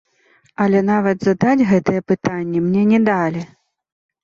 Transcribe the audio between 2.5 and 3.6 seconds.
мне не далі.